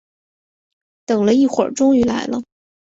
[1.05, 2.41] 等了一会儿终于来了